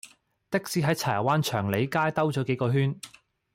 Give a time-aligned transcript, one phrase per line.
[0.49, 2.99] 的士喺柴灣祥利街兜左幾個圈